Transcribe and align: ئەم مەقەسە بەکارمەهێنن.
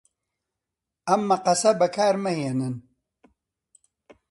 ئەم 1.09 1.21
مەقەسە 1.29 1.71
بەکارمەهێنن. 1.79 2.75